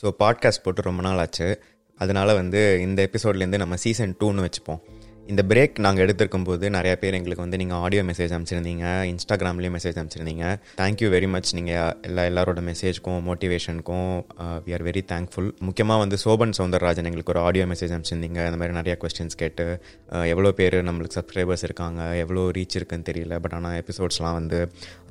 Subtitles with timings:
[0.00, 1.48] So podcast போட்டு ரொம்ப நாள் ஆச்சு.
[2.00, 4.80] அதனால் வந்து இந்த எபிசோட்லேருந்து நம்ம சீசன் டூன்னு வச்சுப்போம்.
[5.32, 9.96] இந்த பிரேக் நாங்கள் எடுத்திருக்கும் போது நிறைய பேர் எங்களுக்கு வந்து நீங்கள் ஆடியோ மெசேஜ் அனுப்பிச்சிருந்தீங்க இன்ஸ்டாகிராம்லேயும் மெசேஜ்
[10.00, 10.44] அனுப்பிச்சிருந்தீங்க.
[10.80, 14.10] தேங்க்யூ வெரி மச் நீங்கள் எல்லா எல்லாரோட மெசேஜ்க்கும் மோட்டிவேஷனுக்கும்
[14.66, 18.40] வி ஆர் வெரி தேங்க்ஃபுல் முக்கியமாக வந்து சோபன் சவுந்தரராஜன் எங்களுக்கு ஒரு ஆடியோ மெசேஜ் அனுப்பிச்சிருந்தீங்க.
[18.48, 19.66] அந்த மாதிரி நிறைய கொஸ்டின்ஸ் கேட்டு
[20.14, 23.36] uh, எவ்வளோ பேர் நம்மளுக்கு சப்ஸ்கிரைபர்ஸ் இருக்காங்க எவ்வளோ ரீச் இருக்குன்னு தெரியல.
[23.46, 24.60] பட் ஆனால் எபிசோட்ஸ்லாம் வந்து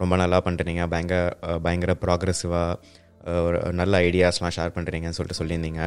[0.04, 3.02] ரொம்ப நல்லா பண்ணுறீங்க uh, பயங்கர பயங்கர ப்ராக்ரெசிவாக
[3.46, 5.82] ஒரு நல்ல ஐடியாஸ்லாம் ஷேர் பண்ணுறீங்கன்னு சொல்லிட்டு சொல்லியிருந்தீங்க.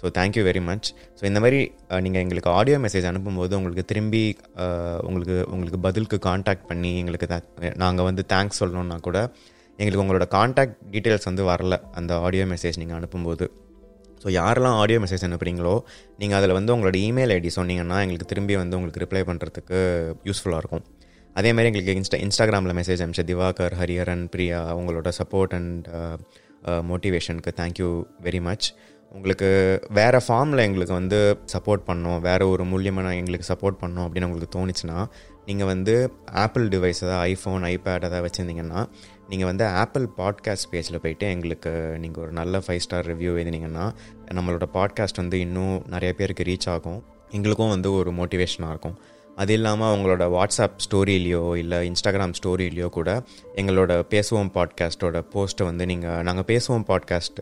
[0.00, 1.60] So thank you very much so இந்த மாதிரி
[2.06, 4.22] நீங்கள் எங்களுக்கு ஆடியோ மெசேஜ் அனுப்பும்போது உங்களுக்கு திரும்பி
[5.08, 7.28] உங்களுக்கு உங்களுக்கு பதிலுக்கு காண்டாக்ட் பண்ணி எங்களுக்கு
[7.84, 9.18] நாங்கள் வந்து தேங்க்ஸ் சொல்லணுன்னா கூட
[9.78, 13.46] எங்களுக்கு உங்களோட காண்டாக்ட் டீட்டெயில்ஸ் வந்து வரல அந்த ஆடியோ மெசேஜ் நீங்கள் அனுப்பும்போது.
[14.22, 15.76] ஸோ யாரெல்லாம் ஆடியோ மெசேஜ் அனுப்புகிறீங்களோ
[16.20, 19.78] நீங்கள் அதில் வந்து உங்களோட இமெயில் ஐடி சொன்னீங்கன்னா எங்களுக்கு திரும்பி வந்து உங்களுக்கு ரிப்ளை பண்ணுறதுக்கு
[20.28, 20.84] யூஸ்ஃபுல்லாக இருக்கும்.
[21.40, 25.86] அதேமாதிரி எங்களுக்கு இன்ஸ்டா இன்ஸ்டாகிராமில் மெசேஜ் அனுப்பிச்சு திவாகர் ஹரிஹரன் பிரியா உங்களோட சப்போர்ட் அண்ட்
[26.66, 28.74] மோட்டிவேஷனுக்கு தேங்க்யூ வெரி மச்
[29.10, 34.58] உங்களுக்கு வேறு ஃபார்மில் எங்களுக்கு வந்து சப்போர்ட் பண்ணோம் வேறு ஒரு மூலியமாக எங்களுக்கு சப்போர்ட் பண்ணோம் அப்படின்னு உங்களுக்கு
[34.58, 35.06] தோணுச்சுன்னா
[35.46, 38.86] நீங்கள் வந்து ஆப்பிள் டிவைஸ் ஏதாவது ஐஃபோன் ஐபேட் ஏதாவது வச்சுருந்தீங்கன்னா
[39.28, 43.92] நீங்கள் வந்து ஆப்பிள் பாட்காஸ்ட் பேஜில் போயிட்டு எங்களுக்கு நீங்கள் ஒரு நல்ல ஃபைவ் ஸ்டார் ரிவ்யூ எழுதினீங்கன்னா
[44.30, 47.04] நம்மளோட பாட்காஸ்ட் வந்து இன்னும் நிறைய பேருக்கு ரீச் ஆகும்.
[47.30, 48.98] எங்களுக்கும் வந்து ஒரு மோட்டிவேஷனாக இருக்கும்.
[49.36, 53.10] அது இல்லாமல் அவங்களோட வாட்ஸ்அப் ஸ்டோரியிலையோ இல்லை இன்ஸ்டாகிராம் ஸ்டோரியிலையோ கூட
[53.56, 57.40] எங்களோட பேசுவோம் பாட்காஸ்ட்டோட போஸ்ட்டை வந்து நீங்கள் நாங்கள் பேசுவோம் பாட்காஸ்ட்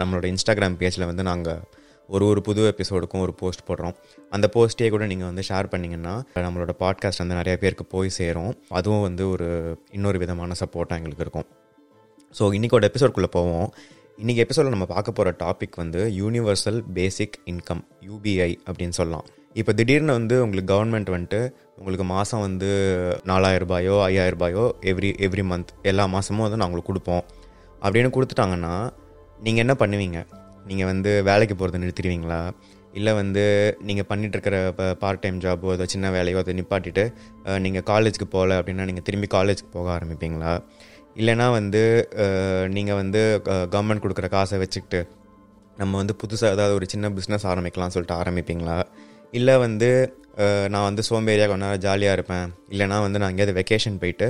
[0.00, 1.60] நம்மளோட இன்ஸ்டாகிராம் பேஜில் வந்து நாங்கள்
[2.08, 3.94] ஒரு ஒரு புது எபிசோடுக்கும் ஒரு போஸ்ட் போடுறோம்.
[4.30, 8.52] அந்த போஸ்ட்டே கூட நீங்கள் வந்து ஷேர் பண்ணிங்கன்னா நம்மளோட பாட்காஸ்ட் வந்து நிறைய பேருக்கு போய் சேரும்.
[8.68, 11.46] அதுவும் வந்து ஒரு இன்னொரு விதமான சப்போர்ட்டாக எங்களுக்கு இருக்கும்.
[12.34, 13.68] ஸோ இன்றைக்கோட எபிசோட்குள்ளே போவோம்.
[14.22, 19.26] இன்றைக்கி எபிசோடில் நம்ம பார்க்க போகிற டாபிக் வந்து யூனிவர்சல் பேசிக் இன்கம் யூபிஐ அப்படின்னு சொல்லலாம்.
[19.60, 21.40] இப்போ திடீர்னு வந்து உங்களுக்கு கவர்மெண்ட் வந்துட்டு
[21.78, 22.68] உங்களுக்கு மாதம் வந்து
[23.30, 27.24] நாலாயிரம் ரூபாயோ ஐயாயிரம் ரூபாயோ எவ்ரி எவ்ரி மந்த் எல்லா மாதமும் வந்து நான் உங்களுக்கு கொடுப்போம்.
[27.84, 28.74] அப்படின்னு கொடுத்துட்டாங்கன்னா
[29.46, 30.20] நீங்கள் என்ன பண்ணுவீங்க?
[30.72, 32.42] நீங்கள் வந்து வேலைக்கு போகிறத நிறுத்திடுவீங்களா?
[32.98, 33.46] இல்லை வந்து
[33.88, 37.06] நீங்கள் பண்ணிகிட்ருக்கிற இப்போ பார்ட் டைம் ஜாபோ ஏதோ சின்ன வேலையோ அதை நிப்பாட்டிட்டு
[37.66, 40.54] நீங்கள் காலேஜுக்கு போகல அப்படின்னா நீங்கள் திரும்பி காலேஜுக்கு போக ஆரம்பிப்பீங்களா?
[41.16, 41.82] இல்லைனா வந்து
[42.76, 43.20] நீங்கள் வந்து
[43.74, 45.00] கவர்மெண்ட் கொடுக்குற காசை வச்சுக்கிட்டு
[45.80, 48.76] நம்ம வந்து புதுசாக ஏதாவது ஒரு சின்ன பிஸ்னஸ் ஆரம்பிக்கலாம்னு சொல்லிட்டு ஆரம்பிப்பீங்களா?
[49.38, 49.88] இல்லை வந்து
[50.72, 52.46] நான் வந்து சோம்பேறியாக கொஞ்ச நேரம் ஜாலியாக இருப்பேன்.
[52.72, 54.26] இல்லைனா வந்து நான் எங்கேயாவது வெக்கேஷன் போயிட்டு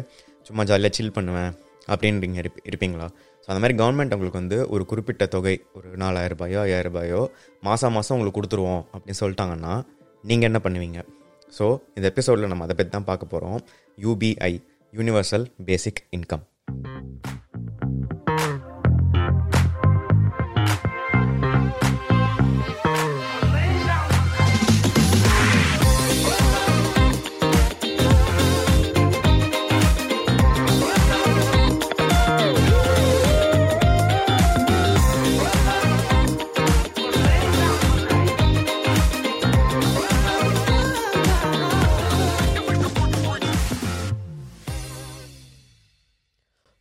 [0.48, 1.52] சும்மா ஜாலியாக சில் பண்ணுவேன்
[1.92, 3.06] அப்படின்னு நீங்கள் இருப்பீங்களா?
[3.42, 7.20] ஸோ அந்த மாதிரி கவர்மெண்ட் உங்களுக்கு வந்து ஒரு குறிப்பிட்ட தொகை ஒரு நாலாயிரம் ரூபாயோ ஐயாயிரம் ரூபாயோ
[7.68, 9.74] மாதம் மாதம் உங்களுக்கு கொடுத்துருவோம் அப்படின்னு சொல்லிட்டாங்கன்னா
[10.24, 11.00] நீங்கள் என்ன பண்ணுவீங்க?
[11.58, 11.66] ஸோ
[11.96, 13.58] இந்த எபிசோடில் நம்ம அதை பற்றி தான் பார்க்க போகிறோம்
[13.98, 14.54] UBI
[14.92, 16.44] universal basic income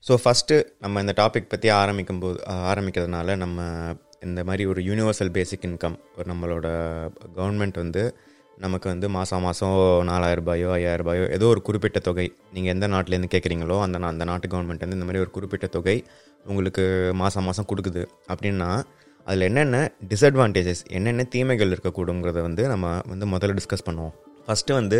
[0.09, 2.37] so first நம்ம இந்த டாபிக் பற்றி ஆரம்பிக்கும் போது
[2.69, 3.57] ஆரம்பிக்கிறதுனால நம்ம
[4.27, 6.67] இந்த மாதிரி ஒரு யூனிவர்சல் பேசிக் இன்கம் ஒரு நம்மளோட
[7.35, 8.03] கவர்மெண்ட் வந்து
[8.57, 9.75] நமக்கு வந்து மாதம் மாதம்
[10.09, 14.49] நாலாயிரரூபாயோ ஐயாயிரரூபாயோ ஐயாயிரம் ரூபாயோ ஏதோ ஒரு குறிப்பிட்ட தொகை நீங்கள் எந்த நாட்டிலேருந்து கேட்குறீங்களோ அந்த அந்த நாட்டு
[14.53, 15.97] கவர்மெண்ட் வந்து இந்த மாதிரி ஒரு குறிப்பிட்ட தொகை
[16.45, 16.85] உங்களுக்கு
[17.21, 18.03] மாதம் மாதம் கொடுக்குது.
[18.31, 18.69] அப்படின்னா
[19.27, 19.83] அதில் என்னென்ன
[20.13, 24.15] டிஸ்அட்வான்டேஜஸ் என்னென்ன தீமைகள் இருக்கக்கூடுங்கிறத வந்து நம்ம வந்து முதல்ல டிஸ்கஸ் பண்ணுவோம்.
[24.45, 24.99] ஃபஸ்ட்டு வந்து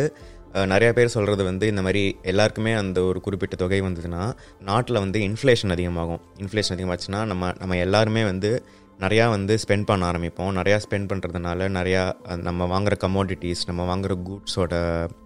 [0.54, 4.22] நிறைய பேர் சொல்கிறது வந்து இந்த மாதிரி எல்லாருக்குமே அந்த ஒரு குறிப்பிட்ட தொகை வந்ததுன்னா
[4.60, 6.22] நாட்டில் வந்து இன்ஃப்ளேஷன் அதிகமாகும்.
[6.44, 8.52] இன்ஃப்ளேஷன் அதிகமாச்சுன்னா நம்ம நம்ம எல்லாருமே வந்து
[9.00, 10.52] நிறையா வந்து ஸ்பெண்ட் பண்ண ஆரம்பிப்போம்.
[10.60, 12.02] நிறையா ஸ்பெண்ட் பண்ணுறதுனால நிறையா
[12.48, 14.74] நம்ம வாங்குற கமோடிட்டிஸ் நம்ம வாங்குற கூட்ஸோட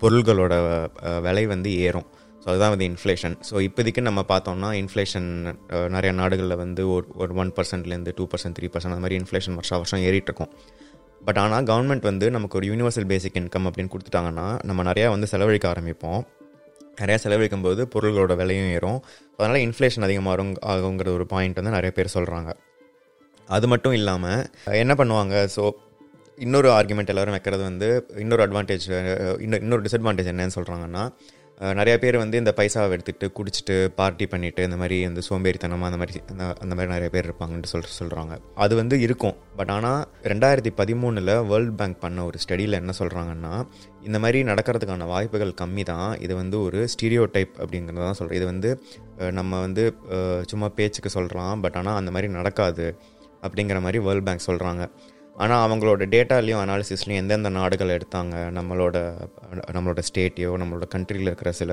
[0.03, 0.53] பொருள்களோட
[1.27, 2.07] விலை வந்து ஏறும்.
[2.43, 5.27] ஸோ அதுதான் வந்து இன்ஃப்ளேஷன் ஸோ இப்போதைக்கு நம்ம பார்த்தோம்னா இன்ஃப்ளேஷன்
[5.87, 9.77] நிறைய நாடுகளில் வந்து ஒரு ஒரு ஒன் பர்சன்ட்லேருந்து டூ பர்சன்ட் த்ரீ பர்சன்ட் அந்த மாதிரி இன்ஃப்ளேஷன் வருஷம்
[9.77, 10.51] வருஷம் ஏறிட்டு இருக்கும்.
[11.27, 15.67] பட் ஆனால் கவர்மெண்ட் வந்து நமக்கு ஒரு யூனிவர்சல் பேசிக் இன்கம் அப்படின்னு கொடுத்துட்டாங்கன்னா நம்ம நிறையா வந்து செலவழிக்க
[15.73, 16.21] ஆரம்பிப்போம்.
[17.01, 18.99] நிறையா செலவழிக்கும் போது பொருள்களோட விலையும் ஏறும்.
[19.37, 22.51] அதனால் இன்ஃப்ளேஷன் அதிகமாகும் ஆகுங்கிற ஒரு பாயிண்ட் வந்து நிறைய பேர் சொல்கிறாங்க
[23.49, 24.43] அது மட்டும் இல்லாமல்
[24.81, 25.35] என்ன பண்ணுவாங்க?
[25.55, 25.63] ஸோ
[26.45, 27.87] இன்னொரு ஆர்குமெண்ட் எல்லாரும் வைக்கிறது வந்து
[28.23, 28.85] இன்னொரு அட்வான்டேஜ்
[29.45, 31.03] இன்னொரு இன்னொரு டிஸ்அட்வான்டேஜ் என்னன்னு சொல்கிறாங்கன்னா
[31.61, 36.19] நிறைய பேர் வந்து இந்த பைசாவை எடுத்துகிட்டு குடிச்சிட்டு பார்ட்டி பண்ணிட்டு இந்த மாதிரி இந்த சோம்பேறித்தனமாக அந்த மாதிரி
[36.29, 39.35] அந்த அந்த மாதிரி நிறைய பேர் இருப்பாங்கன்ட்டு சொல்லிட்டு சொல்கிறாங்க அது வந்து இருக்கும்.
[39.55, 43.65] பட் ஆனால் ரெண்டாயிரத்தி பதிமூணில் வேர்ல்ட் பேங்க் பண்ண ஒரு ஸ்டடியில் என்ன சொல்கிறாங்கன்னா
[44.03, 48.45] இந்த மாதிரி நடக்கிறதுக்கான வாய்ப்புகள் கம்மி தான் இது வந்து ஒரு ஸ்டீரியோ டைப் அப்படிங்கிறது தான் சொல்கிறேன் இது
[48.45, 48.81] வந்து
[49.31, 49.93] நம்ம வந்து
[50.41, 52.97] சும்மா பேச்சுக்கு சொல்கிறோம் பட் ஆனால் அந்த மாதிரி நடக்காது
[53.41, 54.89] அப்படிங்கிற மாதிரி வேர்ல்ட் பேங்க் சொல்கிறாங்க
[55.35, 58.97] ஆனால் அவங்களோட டேட்டாலையும் அனாலிசிஸ்லையும் எந்தெந்த நாடுகள் எடுத்தாங்க நம்மளோட
[59.71, 61.71] நம்மளோட ஸ்டேட்டையோ நம்மளோட கண்ட்ரியில் இருக்கிற சில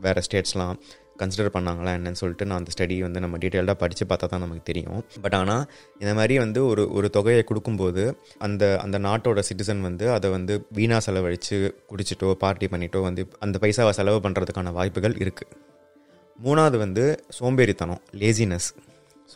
[0.00, 0.78] வேறு ஸ்டேட்ஸ்லாம்
[1.18, 5.04] கன்சிடர் பண்ணாங்களா என்னன்னு சொல்லிட்டு நான் அந்த ஸ்டடி வந்து நம்ம டீட்டெயில்டாக படித்து பார்த்தா தான் நமக்கு தெரியும்.
[5.20, 5.64] பட் ஆனால்
[5.98, 11.00] இந்த மாதிரி வந்து ஒரு ஒரு தொகையை கொடுக்கும்போது அந்த அந்த நாட்டோட சிட்டிசன் வந்து அதை வந்து வீணாக
[11.00, 15.56] செலவழித்து குடிச்சிட்டோ பார்ட்டி பண்ணிட்டோ வந்து அந்த பைசாவை செலவு பண்ணுறதுக்கான வாய்ப்புகள் இருக்குது
[16.44, 18.68] மூணாவது வந்து சோம்பேறித்தனம் லேசினஸ்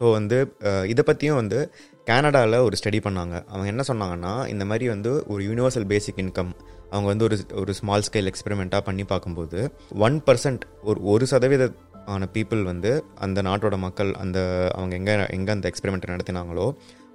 [0.01, 0.57] ஸோ வந்து
[0.87, 1.59] இதை பற்றியும் வந்து
[2.07, 3.35] கனடாவில் ஒரு ஸ்டடி பண்ணாங்க.
[3.53, 6.53] அவங்க என்ன சொன்னாங்கன்னா இந்த மாதிரி வந்து ஒரு யூனிவர்சல் பேசிக் இன்கம்
[6.93, 9.59] அவங்க வந்து ஒரு ஒரு ஸ்மால் ஸ்கேல் எக்ஸ்பெரிமெண்ட்டாக பண்ணி பார்க்கும்போது
[10.07, 11.67] ஒன் பர்சன்ட் ஒரு ஒரு சதவீத
[12.15, 12.91] ஆன பீப்புள் வந்து
[13.25, 14.39] அந்த நாட்டோட மக்கள் அந்த
[14.77, 16.67] அவங்க எங்கே எங்கே அந்த எக்ஸ்பெரிமெண்ட் நடத்தினாங்களோ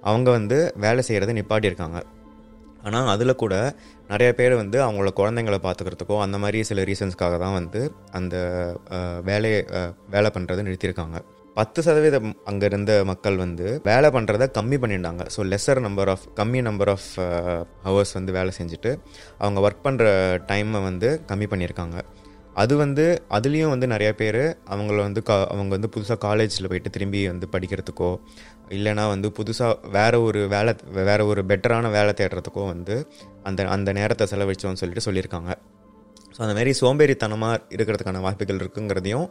[0.02, 2.00] அவங்க வந்து வேலை செய்கிறத நிப்பாட்டியிருக்காங்க
[2.86, 3.54] ஆனால் அதில் கூட
[4.10, 7.80] நிறைய பேர் வந்து அவங்களோட குழந்தைங்களை பார்த்துக்கிறதுக்கோ அந்த மாதிரி சில ரீசன்ஸ்க்காக தான் வந்து
[8.18, 8.36] அந்த
[9.24, 9.58] வேலையை
[10.14, 11.18] வேலை பண்ணுறதை நிறுத்தியிருக்காங்க.
[11.58, 16.60] பத்து சதவீதம் அங்கே இருந்த மக்கள் வந்து வேலை பண்ணுறத கம்மி பண்ணிட்டாங்க ஸோ லெஸர் நம்பர் ஆஃப் கம்மி
[16.66, 17.08] நம்பர் ஆஃப்
[17.86, 18.90] ஹவர்ஸ் வந்து வேலை செஞ்சுட்டு
[19.42, 20.04] அவங்க ஒர்க் பண்ணுற
[20.50, 21.96] டைமை வந்து கம்மி பண்ணியிருக்காங்க.
[22.62, 23.04] அது வந்து
[23.36, 24.40] அதுலேயும் வந்து நிறைய பேர்
[24.74, 28.12] அவங்கள வந்து கா அவங்க வந்து புதுசாக காலேஜில் போயிட்டு திரும்பி வந்து படிக்கிறதுக்கோ
[28.76, 30.72] இல்லைனா வந்து புதுசாக வேறு ஒரு வேலை
[31.10, 32.96] வேறு ஒரு பெட்டரான வேலை தேடுறதுக்கோ வந்து
[33.50, 35.52] அந்த அந்த நேரத்தை செலவழிச்சோன்னு சொல்லிட்டு சொல்லியிருக்காங்க.
[36.34, 39.28] ஸோ அந்த மாதிரி சோம்பேறித்தனமாக இருக்கிறதுக்கான வாய்ப்புகள் இருக்குங்கிறதையும்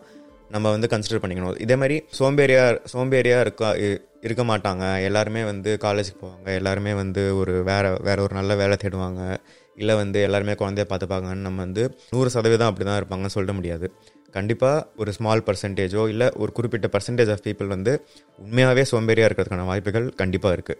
[0.49, 1.61] நம்ம வந்து கன்சிடர் பண்ணிக்கணும்.
[1.61, 5.03] இதே மாதிரி சோம்பேறியா சோம்பேறியாக இருக்கா இ- இருக்க மாட்டாங்க.
[5.03, 6.53] எல்லாருமே வந்து காலேஜுக்கு போவாங்க.
[6.53, 9.37] எல்லாருமே வந்து ஒரு வேற வேற ஒரு நல்ல வேலை தேடுவாங்க.
[9.75, 13.91] இல்லை வந்து எல்லாருமே குழந்தைய பார்த்துப்பாங்கன்னு நம்ம வந்து நூறு சதவீதம் அப்படி தான் இருப்பாங்கன்னு சொல்ல முடியாது.
[14.31, 18.05] கண்டிப்பாக ஒரு ஸ்மால் பர்சன்டேஜோ இல்லை ஒரு குறிப்பிட்ட பர்சன்டேஜ் ஆஃப் பீப்புள் வந்து
[18.37, 20.77] உண்மையாகவே சோம்பேறியாக இருக்கிறதுக்கான வாய்ப்புகள் கண்டிப்பாக இருக்குது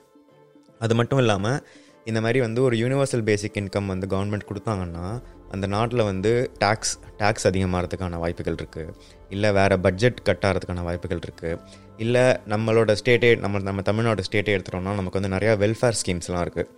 [0.79, 1.67] அது மட்டும் இல்லாமல்
[2.05, 5.21] இந்த மாதிரி வந்து ஒரு யூனிவர்சல் பேசிக் இன்கம் வந்து கவர்மெண்ட் கொடுத்தாங்கன்னா
[5.51, 8.93] அந்த நாட்டில் வந்து டேக்ஸ் டேக்ஸ் அதிகமாகிறதுக்கான வாய்ப்புகள் இருக்குது
[9.29, 11.59] இல்லை வேறு பட்ஜெட் கட் ஆகிறதுக்கான வாய்ப்புகள் இருக்குது
[11.97, 16.69] இல்லை நம்மளோட ஸ்டேட்டே நம்ம நம்ம தமிழ்நாடு ஸ்டேட்டே எடுத்துட்டோம்னா நமக்கு வந்து நிறையா வெல்ஃபேர் ஸ்கீம்ஸ்லாம் இருக்குது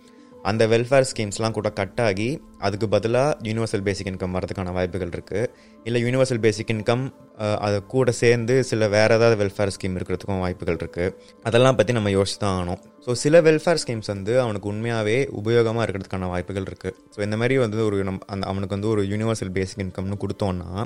[0.44, 5.48] அந்த வெல்ஃபேர் ஸ்கீம்ஸ்லாம் கூட கட் ஆகி அதுக்கு பதிலாக யூனிவர்சல் பேசிக் இன்கம் வரதுக்கான வாய்ப்புகள் இருக்குது
[5.84, 7.04] இல்லை யூனிவர்சல் பேசிக் இன்கம்
[7.36, 12.38] அது கூட சேர்ந்து சில வேறு ஏதாவது வெல்ஃபேர் ஸ்கீம் இருக்கிறதுக்கும் வாய்ப்புகள் இருக்குது அதெல்லாம் பற்றி நம்ம யோசிச்சு
[12.38, 12.80] தான் ஆகணும்.
[13.06, 17.84] ஸோ சில வெல்ஃபேர் ஸ்கீம்ஸ் வந்து அவனுக்கு உண்மையாகவே உபயோகமாக இருக்கிறதுக்கான வாய்ப்புகள் இருக்குது ஸோ இந்த மாதிரி வந்து
[17.84, 20.84] ஒரு நம் அந்த அவனுக்கு வந்து ஒரு யூனிவர்சல் பேசிக் இன்கம்னு கொடுத்தோன்னா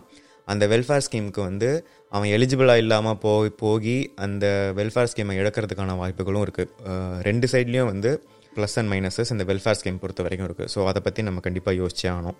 [0.48, 1.68] அந்த வெல்ஃபேர் ஸ்கீமுக்கு வந்து
[2.08, 6.70] அவன் எலிஜிபிளாக இல்லாமல் போய் போகி அந்த வெல்ஃபேர் ஸ்கீமை இழக்கிறதுக்கான வாய்ப்புகளும் இருக்குது
[7.20, 8.22] ரெண்டு சைட்லேயும் வந்து
[8.56, 12.08] ப்ளஸ் அண்ட் மைனஸஸ் இந்த வெல்ஃபேர் ஸ்கீம் பொறுத்த வரைக்கும் இருக்குது ஸோ அதை பற்றி நம்ம கண்டிப்பாக யோசிச்சே
[12.12, 12.38] ஆகணும்.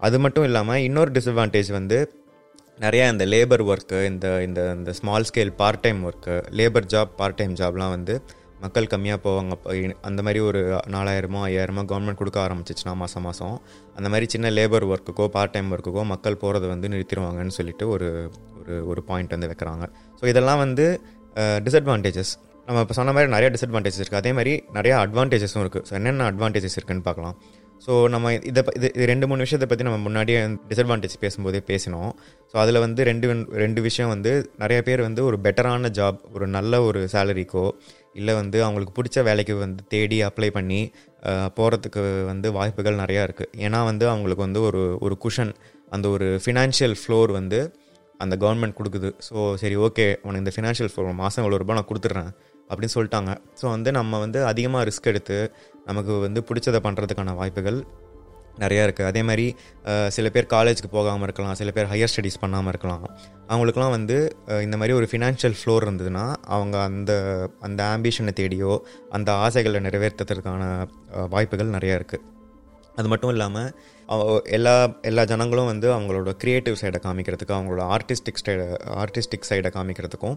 [0.00, 1.98] அது மட்டும் இல்லாமல் இன்னொரு டிஸ்அட்வான்டேஜ் வந்து
[2.84, 7.38] நிறையா இந்த லேபர் ஒர்க்கு இந்த இந்த இந்த small scale part time work labour job part
[7.38, 8.14] time ஜாப்லாம் வந்து
[8.64, 9.54] மக்கள் கம்மியாக போவாங்க.
[10.08, 10.60] அந்த மாதிரி ஒரு
[10.94, 13.56] நாலாயிரமோ ஐயாயிரமோ கவர்மெண்ட் கொடுக்க ஆரம்பிச்சிச்சுன்னா மாதம் மாதம்
[13.98, 18.08] அந்த மாதிரி சின்ன லேபர் ஒர்க்குக்கோ பார்ட் டைம் ஒர்க்குக்கோ மக்கள் போகிறத வந்து நிறுத்திடுவாங்கன்னு சொல்லிட்டு ஒரு
[18.60, 19.84] ஒரு ஒரு பாயிண்ட் வந்து வைக்கிறாங்க.
[20.20, 20.86] ஸோ இதெல்லாம் வந்து
[21.64, 22.32] டிஸ்அட்வான்டேஜஸ்
[22.66, 26.76] நம்ம இப்போ சொன்ன மாதிரி நிறைய டிஸ்அட்வான்டேஜஸ் இருக்குது அதே மாதிரி நிறைய அட்வான்டேஜஸும் இருக்குது ஸோ என்னென்ன அட்வான்டேஜஸ்
[26.78, 27.36] இருக்குன்னு பார்க்கலாம்.
[27.84, 30.38] ஸோ நம்ம இதை இது இது ரெண்டு மூணு விஷயத்தை பற்றி நம்ம முன்னாடியே
[30.70, 32.10] டிஸ்அட்வான்டேஜ் பேசும்போதே பேசினோம்.
[32.50, 33.26] ஸோ அதில் வந்து ரெண்டு
[33.64, 34.32] ரெண்டு விஷயம் வந்து
[34.62, 37.66] நிறைய பேர் வந்து ஒரு பெட்டரான ஜாப் ஒரு நல்ல ஒரு சேலரிக்கோ
[38.20, 40.80] இல்லை வந்து அவங்களுக்கு பிடிச்ச வேலைக்கு வந்து தேடி அப்ளை பண்ணி
[41.58, 42.02] போகிறதுக்கு
[42.32, 45.52] வந்து வாய்ப்புகள் நிறையா இருக்குது ஏன்னா வந்து அவங்களுக்கு வந்து ஒரு ஒரு குஷன்
[45.96, 47.60] அந்த ஒரு ஃபினான்ஷியல் ஃப்ளோர் வந்து
[48.24, 49.08] அந்த கவர்மெண்ட் கொடுக்குது.
[49.28, 52.30] ஸோ சரி ஓகே உனக்கு இந்த ஃபினான்ஷியல் ஃப்ளோர் மாதம் இவ்வளோ ரூபாய் நான் கொடுத்துட்றேன்.
[52.70, 53.32] அப்படின்னு சொல்லிட்டாங்க.
[53.60, 55.38] ஸோ வந்து நம்ம வந்து அதிகமாக ரிஸ்க் எடுத்து
[55.88, 57.78] நமக்கு வந்து பிடிச்சதை பண்ணுறதுக்கான வாய்ப்புகள்
[58.62, 59.46] நிறையா இருக்குது அதே மாதிரி
[60.16, 63.02] சில பேர் காலேஜுக்கு போகாமல் இருக்கலாம் சில பேர் ஹையர் ஸ்டடீஸ் பண்ணாமல் இருக்கலாம்.
[63.50, 64.16] அவங்களுக்குலாம் வந்து
[64.66, 66.24] இந்த மாதிரி ஒரு ஃபினான்ஷியல் ஃப்ளோர் இருந்ததுன்னா
[66.56, 67.12] அவங்க அந்த
[67.68, 68.72] அந்த ஆம்பிஷனை தேடியோ
[69.18, 70.62] அந்த ஆசைகளை நிறைவேற்றுறதுக்கான
[71.34, 72.24] வாய்ப்புகள் நிறையா இருக்குது
[73.00, 73.70] அது மட்டும் இல்லாமல்
[74.56, 74.74] எல்லா
[75.08, 78.66] எல்லா ஜனங்களும் வந்து அவங்களோட க்ரியேட்டிவ் சைடை காமிக்கிறதுக்கு அவங்களோட ஆர்டிஸ்டிக் சைடை
[79.02, 80.36] ஆர்டிஸ்டிக் சைடை காமிக்கிறதுக்கும்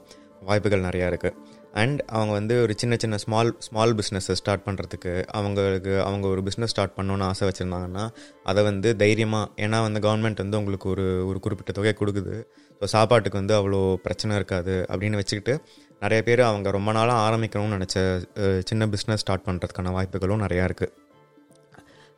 [0.50, 1.36] வாய்ப்புகள் நிறையா இருக்குது
[1.74, 6.66] அண்ட் அவங்க வந்து ஒரு சின்ன சின்ன ஸ்மால் ஸ்மால் பிஸ்னஸை ஸ்டார்ட் பண்ணுறதுக்கு அவங்களுக்கு அவங்க ஒரு பிஸ்னஸ்
[6.66, 8.10] ஸ்டார்ட் பண்ணணுன்னு ஆசை வச்சுருந்தாங்கன்னா
[8.44, 12.44] அதை வந்து தைரியமாக ஏன்னா வந்து கவர்மெண்ட் வந்து உங்களுக்கு ஒரு ஒரு குறிப்பிட்ட தொகை கொடுக்குது.
[12.82, 15.62] ஸோ சாப்பாட்டுக்கு வந்து அவ்வளோ பிரச்சனை இருக்காது அப்படின்னு வச்சுக்கிட்டு
[16.00, 17.98] நிறைய பேர் அவங்க ரொம்ப நாளாக ஆரம்பிக்கணும்னு நினச்ச
[18.64, 21.08] சின்ன பிஸ்னஸ் ஸ்டார்ட் பண்ணுறதுக்கான வாய்ப்புகளும் நிறையா இருக்குது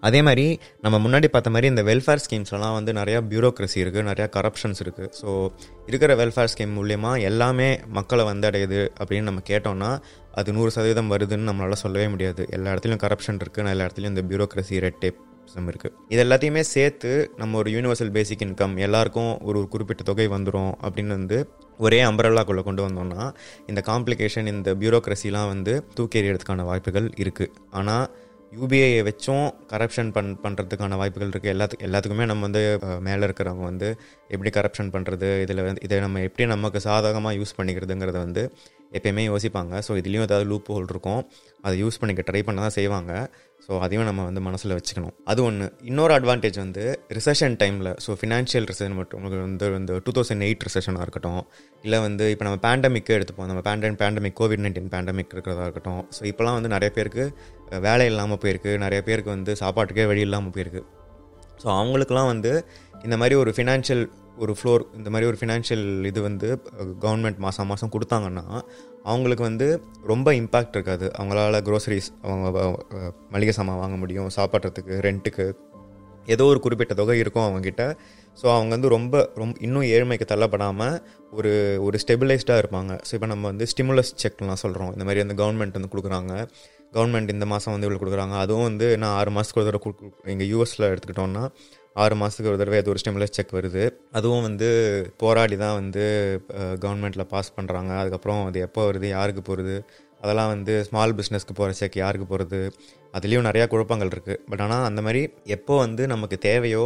[0.04, 4.84] அதே மாதிரி நம்ம முன்னாடி பார்த்த மாதிரி இந்த வெல்ஃபேர் ஸ்கீம்ஸ்லாம் வந்து நிறையா பியூரோக்ரஸி இருக்குது நிறையா கரப்ஷன்ஸ்
[4.84, 5.52] இருக்குது ஸோ
[5.88, 9.98] இருக்கிற வெல்ஃபேர் ஸ்கீம் மூலயமா எல்லாமே மக்களை வந்தடையுது அப்படின்னு நம்ம கேட்டோம்னா
[10.32, 12.48] அது நூறு சதவீதம் வருதுன்னு நம்மளால் சொல்லவே முடியாது.
[12.50, 15.20] எல்லா இடத்துலையும் கரப்ஷன் இருக்குது எல்லா இடத்துலையும் இந்த பியூரோக்ரஸி ரெட் டேப்
[15.56, 21.08] இருக்குது இது எல்லாத்தையுமே சேர்த்து நம்ம ஒரு யூனிவர்சல் பேசிக் இன்கம் எல்லாருக்கும் ஒரு குறிப்பிட்ட தொகை வந்துடும் அப்படின்னு
[21.08, 23.32] வந்து ஒரே அம்பரல்லாக்குள்ளே கொண்டு வந்தோம்னா
[23.68, 28.10] இந்த காம்ப்ளிகேஷன் இந்த பியூரோக்ரஸிலாம் வந்து தூக்கேறியதுக்கான வாய்ப்புகள் இருக்குது ஆனால்
[28.56, 32.62] யூபிஐயை வச்சும் கரப்ஷன் பண் பண்ணுறதுக்கான வாய்ப்புகள் இருக்குது எல்லாத்துக்கு எல்லாத்துக்குமே நம்ம வந்து
[33.08, 33.90] மேலே இருக்கிறவங்க வந்து
[34.34, 38.44] எப்படி கரப்ஷன் பண்ணுறது இதில் வந்து இதை நம்ம எப்படி நமக்கு சாதகமாக யூஸ் பண்ணிக்கிறதுங்கிறத வந்து
[38.98, 39.74] எப்பயுமே யோசிப்பாங்க.
[39.88, 41.22] ஸோ இதுலேயும் ஏதாவது லூப் ஹோல் இருக்கும்.
[41.66, 43.12] அதை யூஸ் பண்ணிக்க ட்ரை பண்ண தான் செய்வாங்க.
[43.72, 45.14] ஸோ அதையும் நம்ம வந்து மனசில் வச்சுக்கணும்.
[45.32, 46.84] அது ஒன்று இன்னொரு அட்வான்டேஜ் வந்து
[47.18, 51.40] ரிசெஷன் டைமில் ஸோ ஃபினான்ஷியல் ரிசெஷன் மட்டும் உங்களுக்கு வந்து இந்த டூ தௌசண்ட் எயிட் ரிசெஷனாக இருக்கட்டும்
[51.86, 53.50] இல்லை வந்து இப்போ நம்ம பேண்டமிக்கே எடுத்துப்போம்.
[53.52, 56.02] நம்ம பேண்டன் பேண்டமிக் கோவிட் நைன்டீன் பேண்டமிக் இருக்கிறதா இருக்கட்டும்.
[56.18, 57.26] ஸோ இப்போலாம் வந்து நிறைய பேருக்கு
[57.88, 58.74] வேலை இல்லாமல் போயிருக்கு.
[58.86, 60.84] நிறைய பேருக்கு வந்து சாப்பாட்டுக்கே வழி இல்லாமல் போயிருக்கு.
[61.64, 62.54] ஸோ அவங்களுக்குலாம் வந்து
[63.06, 64.04] இந்த மாதிரி ஒரு ஃபினான்ஷியல்
[64.44, 66.48] ஒரு ஃப்ளோர் இந்த மாதிரி ஒரு ஃபினான்ஷியல் இது வந்து
[67.06, 68.46] கவர்மெண்ட் மாதம் மாதம் கொடுத்தாங்கன்னா
[69.04, 69.68] அவங்களுக்கு வந்து
[70.12, 71.06] ரொம்ப இம்பேக்ட் இருக்காது.
[71.18, 72.64] அவங்களால க்ரோசரிஸ் அவங்க
[73.36, 75.46] மளிகை சாமான் வாங்க முடியும் சாப்பிட்றதுக்கு ரெண்ட்டுக்கு
[76.28, 77.86] ஏதோ ஒரு குறிப்பிட்ட தொகை இருக்கும் அவங்கக்கிட்ட
[78.42, 80.98] ஸோ அவங்க வந்து ரொம்ப ரொம்ப இன்னும் ஏழ்மைக்கு தள்ளப்படாமல்
[81.32, 81.52] ஒரு
[81.84, 82.92] ஒரு ஸ்டெபிளைஸ்டாக இருப்பாங்க.
[83.08, 86.34] ஸோ இப்போ நம்ம வந்து ஸ்டிமுலஸ் செக்லாம் சொல்கிறோம் இந்த மாதிரி வந்து கவர்மெண்ட் வந்து கொடுக்குறாங்க.
[86.94, 88.36] கவர்மெண்ட் இந்த மாதம் வந்து இவ்வளோ கொடுக்குறாங்க.
[88.44, 91.44] அதுவும் வந்து நான் ஆறு மாதத்துக்கு ஒரு தடவை கொடுக்கு எங்கள் யூஎஸில் எடுத்துக்கிட்டோம்னா
[92.04, 93.84] ஆறு மாதத்துக்கு ஒரு தடவை ஏதோ ஒரு ஸ்டிமுலஸ் செக் வருது.
[94.18, 94.70] அதுவும் வந்து
[95.24, 96.04] போராடி தான் வந்து
[96.84, 99.76] கவர்மெண்ட்டில் பாஸ் பண்ணுறாங்க அதுக்கப்புறம் அது எப்போ வருது யாருக்கு போகிறது
[100.24, 102.60] அதெல்லாம் வந்து ஸ்மால் பிஸ்னஸ்க்கு போகிற செக் யாருக்கு போகிறது
[103.18, 105.22] அதுலேயும் நிறையா குழப்பங்கள் இருக்குது பட் ஆனால் அந்த மாதிரி
[105.56, 106.84] எப்போ வந்து நமக்கு தேவையோ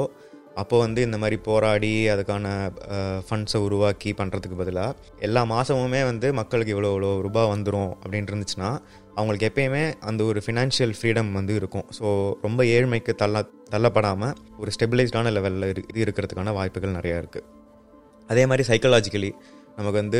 [0.62, 2.45] அப்போ வந்து இந்த மாதிரி போராடி அதுக்கான
[3.27, 4.95] ஃபண்ட்ஸை உருவாக்கி பண்ணுறதுக்கு பதிலாக
[5.27, 8.69] எல்லா மாதமுமே வந்து மக்களுக்கு இவ்வளோ இவ்வளோ ரூபாய் வந்துடும் அப்படின்ட்டு இருந்துச்சுன்னா
[9.17, 11.85] அவங்களுக்கு எப்பயுமே அந்த ஒரு ஃபினான்ஷியல் ஃப்ரீடம் வந்து இருக்கும்.
[11.97, 12.07] ஸோ
[12.45, 13.43] ரொம்ப ஏழ்மைக்கு தள்ள
[13.74, 17.45] தள்ளப்படாமல் ஒரு ஸ்டெபிளைஸ்டான லெவலில் இது இருக்கிறதுக்கான வாய்ப்புகள் நிறையா இருக்குது
[18.29, 19.31] அதே மாதிரி சைக்கலாஜிக்கலி
[19.77, 20.19] நமக்கு வந்து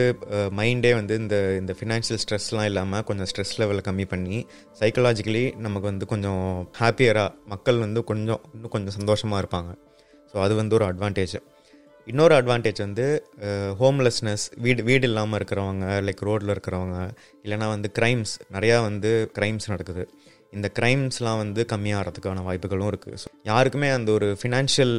[0.60, 4.38] மைண்டே வந்து இந்த இந்த ஃபினான்ஷியல் ஸ்ட்ரெஸ்லாம் இல்லாமல் கொஞ்சம் ஸ்ட்ரெஸ் லெவலை கம்மி பண்ணி
[4.80, 6.42] சைக்கலாஜிக்கலி நமக்கு வந்து கொஞ்சம்
[6.80, 9.72] ஹாப்பியராக மக்கள் வந்து கொஞ்சம் இன்னும் கொஞ்சம் சந்தோஷமாக இருப்பாங்க.
[10.36, 11.36] ஸோ அது வந்து ஒரு அட்வான்டேஜ்
[12.08, 13.06] இன்னொரு அட்வான்டேஜ் வந்து
[13.80, 16.98] ஹோம்லெஸ்னஸ் வீடு வீடு இல்லாமல் இருக்கிறவங்க லைக் ரோட்டில் இருக்கிறவங்க
[17.44, 20.08] இல்லைனா வந்து க்ரைம்ஸ் நிறையா வந்து க்ரைம்ஸ் நடக்குது.
[20.54, 24.96] இந்த க்ரைம்ஸ்லாம் வந்து கம்மியாகிறதுக்கான வாய்ப்புகளும் இருக்குது ஸோ யாருக்குமே அந்த ஒரு ஃபினான்ஷியல்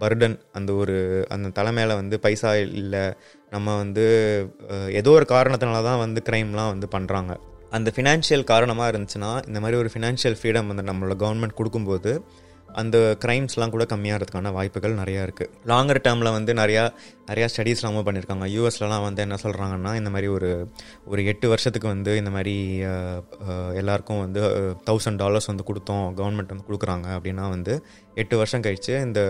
[0.00, 3.14] பர்டன் அந்த ஒரு அந்த தலைமையில் வந்து பைசா இல்லை
[3.50, 4.04] நம்ம வந்து
[4.92, 7.34] ஏதோ ஒரு காரணத்தினால தான் வந்து க்ரைம்லாம் வந்து பண்ணுறாங்க
[7.70, 12.12] அந்த ஃபினான்ஷியல் காரணமாக இருந்துச்சுன்னா இந்த மாதிரி ஒரு ஃபினான்ஷியல் ஃப்ரீடம் வந்து நம்மளோட கவர்மெண்ட் கொடுக்கும்போது
[12.80, 16.82] அந்த க்ரைம்ஸ்லாம் கூட கம்மியாகிறதுக்கான வாய்ப்புகள் நிறையா இருக்குது லாங்கர் டேர்மில் வந்து நிறையா
[17.30, 18.46] நிறையா ஸ்டடீஸ்லாமும் பண்ணியிருக்காங்க.
[18.54, 20.50] யூஎஸ்லலாம் வந்து என்ன சொல்கிறாங்கன்னா இந்த மாதிரி ஒரு
[21.12, 22.54] ஒரு எட்டு வருஷத்துக்கு வந்து இந்த மாதிரி
[23.82, 24.42] எல்லாருக்கும் வந்து
[24.88, 26.06] தௌசண்ட் டாலர்ஸ் வந்து கொடுத்தோம்.
[26.20, 27.74] கவர்மெண்ட் வந்து கொடுக்குறாங்க அப்படின்னா வந்து
[28.24, 29.20] எட்டு வருஷம் கழித்து இந்த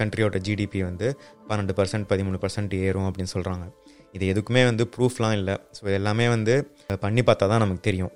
[0.00, 1.08] கண்ட்ரியோட ஜிடிபி வந்து
[1.50, 3.66] பன்னெண்டு பர்சன்ட் பதிமூணு பர்சன்ட் ஏறும் அப்படின்னு சொல்கிறாங்க
[4.16, 5.54] இது எதுக்குமே வந்து ப்ரூஃப்லாம் இல்லை.
[5.78, 6.54] ஸோ எல்லாமே வந்து
[7.04, 8.12] பண்ணி பார்த்தா தான் நமக்கு தெரியும்.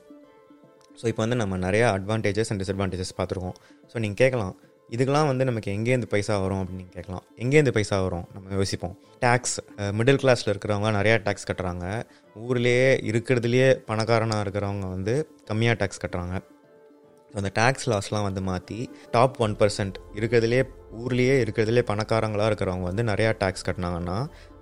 [1.00, 3.56] ஸோ இப்போ வந்து நம்ம நிறையா அட்வான்டேஜஸ் அண்ட் டிஸ்அட்வான்டேஜஸ் பார்த்துருக்கோம்.
[3.92, 4.54] ஸோ நீங்கள் கேட்கலாம்
[4.94, 7.24] இதுக்கெலாம் வந்து நமக்கு எங்கேருந்து பைசா வரும் அப்படின்னு கேட்கலாம்.
[7.42, 8.24] எங்கேருந்து பைசா வரும்?
[8.34, 8.94] நம்ம யோசிப்போம்.
[9.24, 9.54] டேக்ஸ்
[9.98, 11.84] மிடில் கிளாஸில் இருக்கிறவங்க நிறையா டேக்ஸ் கட்டுறாங்க.
[12.44, 15.14] ஊர்லேயே இருக்கிறதுலையே பணக்காரனாக இருக்கிறவங்க வந்து
[15.50, 16.34] கம்மியாக டேக்ஸ் கட்டுறாங்க.
[17.38, 18.78] அந்த டேக்ஸ் லாஸ்லாம் வந்து மாற்றி
[19.14, 20.60] டாப் ஒன் பர்சன்ட் இருக்கிறதுலே
[21.02, 24.18] ஊர்லேயே இருக்கிறதுலே பணக்காரங்களாக இருக்கிறவங்க வந்து நிறையா டேக்ஸ் கட்டினாங்கன்னா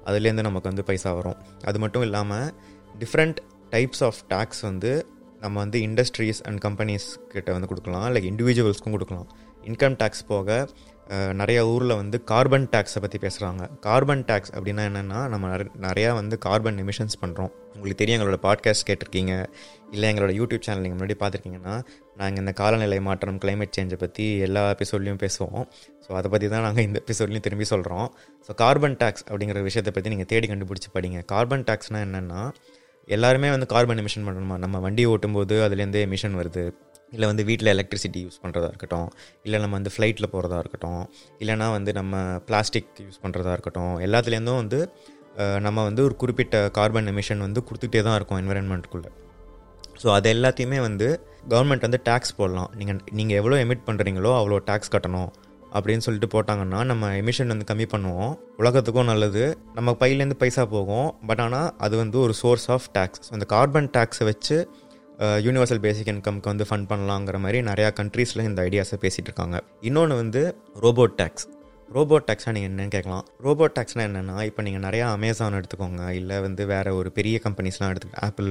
[0.08, 1.38] அதுலேருந்து நமக்கு வந்து பைசா வரும்.
[1.70, 2.49] அது மட்டும் இல்லாமல்
[3.02, 3.40] டிஃப்ரெண்ட்
[3.75, 4.92] டைப்ஸ் ஆஃப் டேக்ஸ் வந்து
[5.42, 8.09] நம்ம வந்து இண்டஸ்ட்ரீஸ் அண்ட் கம்பெனிஸ் கிட்ட வந்து கொடுக்கலாம்.
[8.14, 9.28] லைக் இண்டிவிஜுவல்ஸ்க்கும் கொடுக்கலாம்.
[9.70, 10.66] இன்கம் டேக்ஸ் போக
[11.40, 15.49] நிறைய ஊரில் வந்து கார்பன் டேக்ஸை பற்றி பேசுகிறாங்க கார்பன் டேக்ஸ் அப்படின்னா என்னென்னா நம்ம
[15.87, 19.32] நிறையா வந்து கார்பன் எமிஷன்ஸ் பண்ணுறோம் உங்களுக்கு தெரியும் எங்களோட பாட்காஸ்ட் கேட்டிருக்கீங்க.
[19.94, 21.75] இல்லை எங்களோட யூடியூப் சேனல் நீங்கள் முன்னாடி பார்த்துருக்கீங்கன்னா
[22.20, 25.64] நாங்கள் இந்த காலநிலை மாற்றம் கிளைமேட் சேஞ்சை பற்றி எல்லா எபிசோட்லையும் பேசுவோம்.
[26.04, 28.09] ஸோ அதை பற்றி தான் நாங்கள் இந்த எபிசோட்லையும் திரும்பி சொல்கிறோம்
[28.49, 31.20] ஸோ கார்பன் டேக்ஸ் அப்படிங்கிற விஷயத்தை பற்றி நீங்கள் தேடி கண்டுபிடிச்சி படிங்க.
[31.35, 32.42] கார்பன் டேக்ஸ்னால் என்னென்னா
[33.16, 36.64] எல்லாருமே வந்து கார்பன் எமிஷன் பண்ணணுமா நம்ம வண்டி ஓட்டும்போது அதுலேருந்து எமிஷன் வருது.
[37.14, 39.08] இல்லை வந்து வீட்டில் எலக்ட்ரிசிட்டி யூஸ் பண்ணுறதா இருக்கட்டும்
[39.46, 41.00] இல்லை நம்ம வந்து ஃப்ளைட்டில் போகிறதா இருக்கட்டும்
[41.42, 44.78] இல்லைனா வந்து நம்ம பிளாஸ்டிக் யூஸ் பண்ணுறதா இருக்கட்டும் எல்லாத்துலேருந்தும் வந்து
[45.66, 49.10] நம்ம வந்து ஒரு குறிப்பிட்ட கார்பன் எமிஷன் வந்து கொடுத்துட்டே தான் இருக்கும் என்விரான்மெண்ட்டுக்குள்ளே
[50.02, 51.08] ஸோ அது எல்லாத்தையுமே வந்து
[51.52, 52.70] கவர்மெண்ட் வந்து டேக்ஸ் போடலாம்.
[52.80, 55.30] நீங்கள் நீங்கள் எவ்வளோ எமிட் பண்ணுறீங்களோ அவ்வளோ டேக்ஸ் கட்டணும்.
[55.76, 58.32] அப்படின்னு சொல்லிட்டு போட்டாங்கன்னா நம்ம எமிஷன் வந்து கம்மி பண்ணுவோம்.
[58.62, 59.44] உலகத்துக்கும் நல்லது.
[59.78, 61.08] நம்ம பையிலேருந்து பைசா போகும்.
[61.30, 64.58] பட் ஆனால் அது வந்து ஒரு சோர்ஸ் ஆஃப் டேக்ஸ் அந்த கார்பன் டேக்ஸை வச்சு
[65.46, 69.56] யூனிவர்சல் பேசிக் இன்கம்க்கு வந்து ஃபண்ட் பண்ணலாங்கிற மாதிரி நிறையா கண்ட்ரீஸில் இந்த ஐடியாஸை பேசிகிட்டு இருக்காங்க
[69.88, 70.42] இன்னொன்று வந்து
[70.84, 71.46] ரோபோட் டேக்ஸ்
[71.96, 73.24] ரோபோட் டேக்ஸ்னால் நீங்கள் என்னென்னு கேட்கலாம்.
[73.46, 76.02] ரோபோட் டேக்ஸ்னால் என்னென்னா இப்போ நீங்கள் நிறையா அமேசான் எடுத்துக்கோங்க.
[76.18, 78.50] இல்லை வந்து வேறு ஒரு பெரிய கம்பெனிஸ்லாம் எடுத்துக்க ஆப்பிள்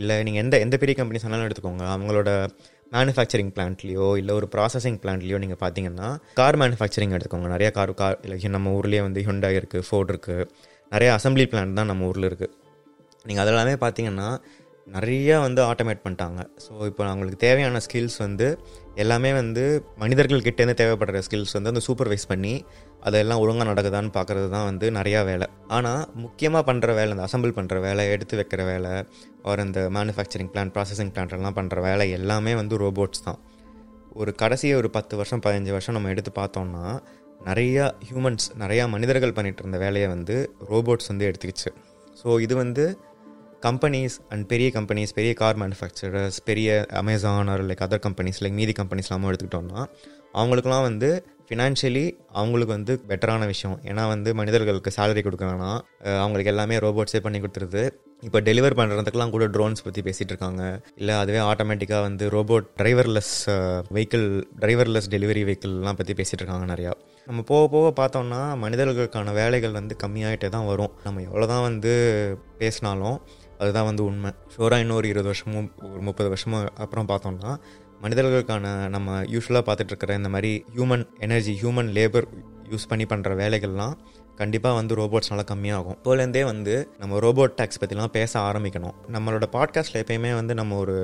[0.00, 1.84] இல்லை நீங்கள் எந்த எந்த பெரிய கம்பெனிஸ் வேணாலும் எடுத்துக்கோங்க.
[1.94, 2.30] அவங்களோட
[2.94, 6.08] மேனுஃபேக்சரிங் பிளான்ட்லேயோ இல்லை ஒரு ப்ராசஸிங் பிளான்ட்லேயோ நீங்கள் பார்த்தீங்கன்னா
[6.40, 7.48] கார் மேனுஃபேக்சரிங் எடுத்துக்கோங்க.
[7.54, 10.46] நிறையா கார் கார் இல்லை நம்ம ஊர்லேயே வந்து ஹுண்டாய் இருக்குது ஃபோர்ட் இருக்குது
[10.92, 12.54] நிறைய அசம்பிளி பிளான்ட் தான் நம்ம ஊரில் இருக்குது
[13.28, 14.28] நீங்கள் அதெல்லாமே பார்த்தீங்கன்னா
[14.96, 16.40] நிறையா வந்து ஆட்டோமேட் பண்ணிட்டாங்க.
[16.64, 18.46] ஸோ இப்போ அவங்களுக்கு தேவையான ஸ்கில்ஸ் வந்து
[19.02, 19.64] எல்லாமே வந்து
[20.02, 22.54] மனிதர்கள்கிட்டேருந்து தேவைப்படுற ஸ்கில்ஸ் வந்து அந்த சூப்பர்வைஸ் பண்ணி
[23.06, 25.46] அதெல்லாம் ஒழுங்காக நடக்குதான்னு பார்க்குறது தான் வந்து நிறையா வேலை.
[25.76, 28.92] ஆனால் முக்கியமாக பண்ணுற வேலை இந்த அசம்பிள் பண்ணுற வேலை எடுத்து வைக்கிற வேலை
[29.50, 33.38] ஒரு இந்த மேனுஃபேக்சரிங் பிளான் ப்ராசஸிங் பிளான்ட் எல்லாம் பண்ணுற வேலை எல்லாமே வந்து ரோபோட்ஸ் தான்.
[34.20, 36.84] ஒரு கடைசி ஒரு பத்து வருஷம் பதினஞ்சு வருஷம் நம்ம எடுத்து பார்த்தோம்னா
[37.48, 40.36] நிறையா ஹியூமன்ஸ் நிறையா மனிதர்கள் பண்ணிகிட்டு இருந்த வேலையை வந்து
[40.70, 41.70] ரோபோட்ஸ் வந்து எடுத்துக்கிச்சு.
[42.20, 42.84] ஸோ இது வந்து
[43.66, 46.68] கம்பெனிஸ் அண்ட் பெரிய கம்பெனிஸ் பெரிய கார் மேனுஃபேக்சரர்ஸ் பெரிய
[47.00, 49.80] Amazon or like other companies like மீதி கம்பெனிஸ்லாம் எடுத்துக்கிட்டோம்னா
[50.38, 51.10] அவங்களுக்குலாம் வந்து
[51.48, 52.04] ஃபினான்ஷியலி
[52.40, 53.76] அவங்களுக்கு வந்து பெட்டரான விஷயம்.
[53.90, 55.72] ஏன்னா வந்து மனிதர்களுக்கு சேலரி கொடுக்குறாங்கன்னா
[56.22, 57.82] அவங்களுக்கு எல்லாமே ரோபோட்ஸே பண்ணி கொடுத்துருது.
[58.26, 60.62] இப்போ டெலிவர் பண்ணுறதுக்கெலாம் கூட ட்ரோன்ஸ் பற்றி பேசிகிட்டு இருக்காங்க.
[61.00, 63.34] இல்லை அதுவே ஆட்டோமேட்டிக்காக வந்து robot driverless
[63.96, 64.26] vehicle
[64.62, 66.92] driverless delivery வெஹிக்கிள்லாம் பற்றி பேசிகிட்டு இருக்காங்க நிறையா.
[67.30, 70.94] நம்ம போக போக பார்த்தோம்னா மனிதர்களுக்கான வேலைகள் வந்து கம்மியாகிட்டே தான் வரும்.
[71.06, 71.92] நம்ம எவ்வளோ தான் வந்து
[72.62, 73.18] பேசினாலும்
[73.58, 74.30] அதுதான் வந்து உண்மை.
[74.56, 77.52] ஷோராக இன்னொரு இருபது வருஷமும் ஒரு முப்பது வருஷமும் அப்புறம் பார்த்தோம்னா
[78.02, 82.26] மனிதர்களுக்கான நம்ம யூஸ்வலாக பார்த்துட்ருக்கிற இந்த மாதிரி human energy human labour
[82.72, 83.94] use பண்ணி பண்ணுற வேலைகள்லாம்
[84.40, 85.96] கண்டிப்பாக வந்து ரோபோட்ஸ்னால கம்மியாகும்.
[85.98, 88.94] இப்போலேருந்தே வந்து நம்ம ரோபோட் டேக்ஸ் பற்றிலாம் பேச ஆரம்பிக்கணும்.
[89.14, 90.96] நம்மளோட பாட்காஸ்ட்டில் எப்பயுமே வந்து நம்ம ஒரு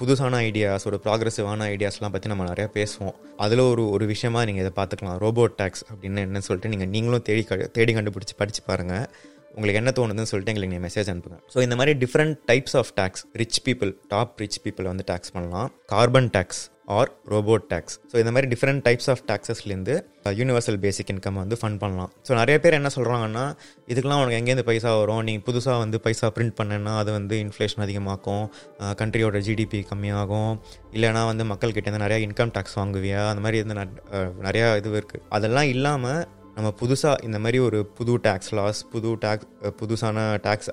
[0.00, 3.14] புதுசான ஐடியாஸ் ஒரு ப்ராக்ரெசிவான ஐடியாஸ்லாம் பற்றி நம்ம நிறையா பேசுவோம்.
[3.44, 5.16] அதில் ஒரு ஒரு விஷயமா நீங்கள் இதை பார்த்துக்கலாம்.
[5.24, 9.06] ரோபோட் டேக்ஸ் அப்படின்னு என்ன சொல்லிட்டு நீங்கள் நீங்களும் தேடி தேடி கண்டுபிடிச்சி படித்து பாருங்கள்
[9.56, 11.40] உங்களுக்கு என்ன தோணுதுன்னு சொல்லிட்டு எங்களுக்கு நீங்கள் மெசேஜ் அனுப்புங்க.
[11.54, 15.68] ஸோ இந்த மாதிரி different types of tax rich people top rich பீப்புளை வந்து டேக்ஸ் பண்ணலாம்.
[15.94, 16.62] Carbon tax
[16.96, 19.94] or robot tax so இந்த மாதிரி டிஃப்ரெண்ட் டைப்ஸ் ஆஃப் டேக்ஸஸ்லேருந்து
[20.40, 22.10] யூனிவர்சல் பேசிக் இன்கம் வந்து ஃபண்ட் பண்ணலாம்.
[22.26, 23.44] ஸோ நிறைய பேர் என்ன சொல்கிறாங்கன்னா
[23.92, 25.22] இதுக்கெலாம் உனக்கு எங்கேருந்து பைசா வரும்?
[25.28, 28.46] நீ புதுசாக வந்து பைசா பிரிண்ட் பண்ணேன்னா அது வந்து இன்ஃப்ளேஷன் அதிகமாகும்
[29.00, 30.54] கண்ட்ரியோட ஜிடிபி கம்மியாகும்.
[30.96, 33.22] இல்லைனா வந்து மக்கள்கிட்ட நிறையா இன்கம் டேக்ஸ் வாங்குவியா?
[33.32, 33.76] அந்த மாதிரி வந்து
[34.48, 36.22] நிறையா இது இருக்குது அதெல்லாம் இல்லாமல்
[36.56, 40.70] நம்ம புதுசாக இந்த மாதிரி ஒரு புது டேக்ஸ் லாஸ் புது டேக்ஸ் புதுசான டேக்ஸ்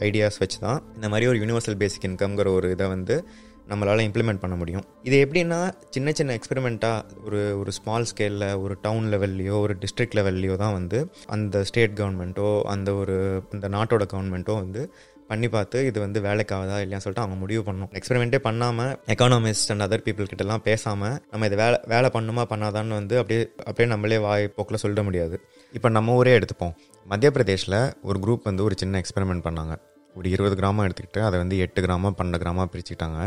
[0.00, 3.24] ஐடியாஸ் வச்சு தான் இந்த மாதிரி ஒரு யூனிவர்சல் பேசிக் இன்கம்ங்கிற ஒரு இதை வந்து
[3.68, 4.84] நம்மளால் இம்ப்ளிமெண்ட் பண்ண முடியும்.
[5.02, 10.56] இது எப்படின்னா சின்ன சின்ன எக்ஸ்பெரிமெண்ட்டாக ஒரு ஒரு ஸ்மால் ஸ்கேலில் ஒரு டவுன் லெவல்லையோ ஒரு டிஸ்ட்ரிக்ட் லெவல்லையோ
[10.56, 14.92] தான் வந்து அந்த ஸ்டேட் கவர்மெண்ட்டோ அந்த ஒரு இந்த நாட்டோட கவர்மெண்ட்டோ வந்து
[15.30, 17.90] பண்ணி பார்த்து இது வந்து வேலைக்காவதா இல்லையா சொல்லிட்டு அவங்க முடிவு பண்ணணும்.
[17.98, 23.16] எக்ஸ்பெரிமெண்ட்டே பண்ணாமல் எக்கானமிஸ்ட் அண்ட் அதர் பீப்புள் கிட்டலாம் பேசாமல் நம்ம இது வேலை வேலை பண்ணுமா பண்ணாதான்னு வந்து
[23.22, 25.38] அப்படியே அப்படியே நம்மளே வாய் போக்கில் சொல்லிட முடியாது.
[25.78, 26.74] இப்போ நம்ம ஊரே எடுத்துப்போம்.
[27.12, 29.74] மத்திய பிரதேஷில் ஒரு குரூப் வந்து ஒரு சின்ன எக்ஸ்பெரிமெண்ட் பண்ணாங்க.
[30.18, 33.18] ஒரு இருபது கிராமம் எடுத்துக்கிட்டு அதை வந்து எட்டு கிராமம் பன்னெண்டு கிராமம் பிரிச்சுக்கிட்டாங்க.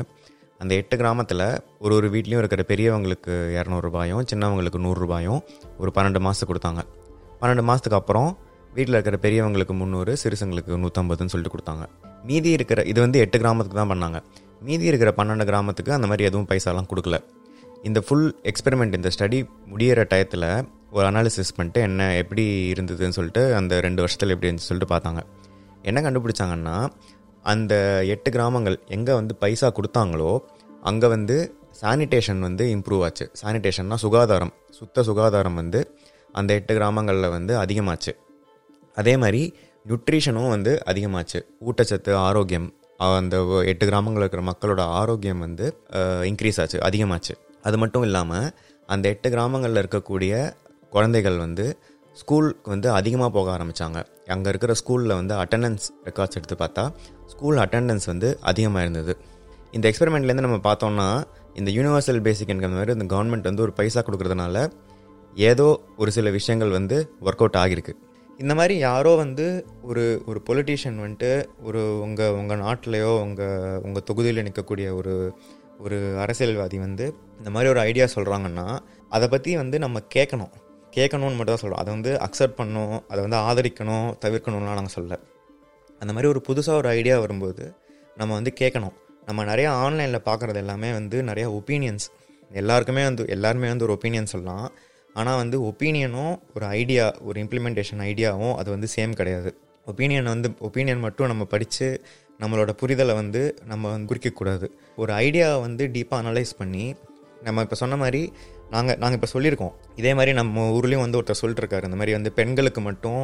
[0.61, 1.43] அந்த எட்டு கிராமத்தில்
[1.83, 5.39] ஒரு ஒரு வீட்லேயும் இருக்கிற பெரியவங்களுக்கு இரநூறுபாயும் சின்னவங்களுக்கு நூறுரூபாயும்
[5.81, 6.81] ஒரு பன்னெண்டு மாதத்துக்கு கொடுத்தாங்க.
[7.41, 8.29] பன்னெண்டு மாதத்துக்கு அப்புறம்
[8.75, 11.85] வீட்டில் இருக்கிற பெரியவங்களுக்கு முந்நூறு சிறுசங்களுக்கு நூற்றம்பதுன்னு சொல்லிட்டு கொடுத்தாங்க.
[12.29, 14.19] மீதி இருக்கிற இது வந்து எட்டு கிராமத்துக்கு தான் பண்ணாங்க.
[14.67, 17.17] மீதி இருக்கிற பன்னெண்டு கிராமத்துக்கு அந்த மாதிரி எதுவும் பைசாலாம் கொடுக்கல.
[17.87, 19.39] இந்த ஃபுல் எக்ஸ்பெரிமெண்ட் இந்த ஸ்டடி
[19.71, 20.47] முடியிற டயத்தில்
[20.95, 22.43] ஒரு அனாலிசிஸ் பண்ணிட்டு என்ன எப்படி
[22.73, 25.21] இருந்ததுன்னு சொல்லிட்டு அந்த ரெண்டு வருஷத்தில் எப்படி இருந்துச்சு சொல்லிட்டு பார்த்தாங்க.
[25.89, 26.75] என்ன கண்டுபிடிச்சாங்கன்னா
[27.51, 27.73] அந்த
[28.13, 30.31] எட்டு கிராமங்கள் எங்கே வந்து பைசா கொடுத்தாங்களோ
[30.89, 31.37] அங்கே வந்து
[31.81, 33.25] சானிடேஷன் வந்து இம்ப்ரூவ் ஆச்சு.
[33.41, 35.79] சானிடேஷன்னா சுகாதாரம் சுத்த சுகாதாரம் வந்து
[36.39, 38.13] அந்த எட்டு கிராமங்களில் வந்து அதிகமாச்சு.
[38.99, 39.41] அதே மாதிரி
[39.89, 41.39] நியூட்ரிஷனும் வந்து அதிகமாச்சு.
[41.67, 42.67] ஊட்டச்சத்து ஆரோக்கியம்
[43.19, 43.35] அந்த
[43.71, 45.65] எட்டு கிராமங்களில் இருக்கிற மக்களோட ஆரோக்கியம் வந்து
[46.31, 47.33] இன்க்ரீஸ் ஆச்சு அதிகமாச்சு.
[47.67, 48.47] அது மட்டும் இல்லாமல்
[48.89, 50.33] அந்த எட்டு கிராமங்களில் இருக்கக்கூடிய
[50.95, 51.65] குழந்தைகள் வந்து
[52.21, 53.99] ஸ்கூலுக்கு வந்து அதிகமாக போக ஆரம்பித்தாங்க
[54.33, 56.83] அங்கே இருக்கிற ஸ்கூலில் வந்து அட்டண்டன்ஸ் ரெக்கார்ட்ஸ் எடுத்து பார்த்தா
[57.33, 59.13] ஸ்கூல் அட்டண்டன்ஸ் வந்து அதிகமாக இருந்தது.
[59.75, 61.07] இந்த எக்ஸ்பெரிமெண்ட்லேருந்து நம்ம பார்த்தோம்னா
[61.59, 64.65] இந்த யூனிவர்சல் பேசிக் இன்கம் மாதிரி இந்த கவர்மெண்ட் வந்து ஒரு பைசா கொடுக்கறதுனால
[65.49, 65.67] ஏதோ
[66.01, 67.93] ஒரு சில விஷயங்கள் வந்து ஒர்க் அவுட் ஆகிருக்கு.
[68.39, 74.43] இந்த மாதிரி யாரோ வந்து ஒரு ஒரு பொலிட்டீஷியன் வந்துட்டு ஒரு உங்கள் உங்கள் நாட்டிலையோ உங்கள் உங்கள் தொகுதியில்
[74.43, 75.33] நிற்கக்கூடிய ஒரு
[75.79, 78.77] ஒரு அரசியல்வாதி வந்து இந்த மாதிரி ஒரு ஐடியா சொல்கிறாங்கன்னா
[79.09, 80.51] அதை பற்றி வந்து நம்ம கேட்கணும்
[80.95, 85.19] கேட்கணும்னு மட்டும் தான் சொல்கிறோம் அதை வந்து அக்செப்ட் பண்ணணும் அதை வந்து ஆதரிக்கணும் தவிர்க்கணும்லாம் நாங்கள் சொல்ல
[85.99, 87.75] அந்த மாதிரி ஒரு புதுசாக ஒரு ஐடியா வரும்போது
[88.17, 92.07] நம்ம வந்து கேட்கணும் நம்ம நிறையா ஆன்லைனில் பார்க்குறது எல்லாமே வந்து நிறையா ஒப்பீனியன்ஸ்
[92.51, 94.71] எல்லாருக்குமே வந்து எல்லாருமே வந்து ஒரு ஒப்பீனியன் சொல்லலாம்.
[95.19, 99.49] ஆனால் வந்து ஒப்பீனியனும் ஒரு ஐடியா ஒரு இம்ப்ளிமெண்டேஷன் ஐடியாவும் அது வந்து சேம் கிடையாது.
[99.87, 101.87] ஒப்பீனியன் வந்து ஒப்பீனியன் மட்டும் நம்ம படித்து
[102.41, 104.67] நம்மளோட புரிதலை வந்து நம்ம வந்து குறிக்கக்கூடாது.
[105.01, 106.85] ஒரு ஐடியாவை வந்து டீப்பாக அனலைஸ் பண்ணி
[107.47, 108.21] நம்ம இப்போ சொன்ன மாதிரி
[108.73, 109.73] நாங்கள் நாங்கள் இப்போ சொல்லியிருக்கோம்.
[109.99, 113.21] இதே மாதிரி நம்ம ஊர்லேயும் வந்து ஒருத்தர் சொல்லிட்டுருக்காரு இந்த மாதிரி வந்து பெண்களுக்கு மட்டும்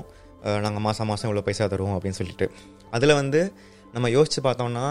[0.65, 2.47] நாங்கள் மாதம் மாதம் இவ்வளோ பைசா தருவோம் அப்படின்னு சொல்லிட்டு.
[2.95, 3.41] அதில் வந்து
[3.95, 4.88] நம்ம யோசித்து பார்த்தோம்னா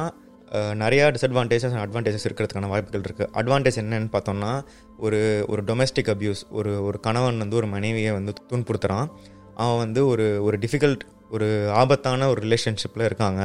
[0.82, 4.52] நிறையா டிஸ்அட்வான்டேஜஸ் அண்ட் அட்வான்டேஜஸ் இருக்கிறதுக்கான வாய்ப்புகள் இருக்குது அட்வான்டேஜ் என்னன்னு பார்த்தோம்னா
[4.96, 5.20] ஒரு
[5.52, 9.08] ஒரு டொமெஸ்டிக் அப்யூஸ் ஒரு ஒரு கணவன் வந்து ஒரு மனைவியை வந்து துன்புறுத்துகிறான்
[9.64, 11.48] அவன் வந்து ஒரு ஒரு டிஃபிகல்ட் ஒரு
[11.82, 13.42] ஆபத்தான ஒரு ரிலேஷன்ஷிப்பில் இருக்காங்க.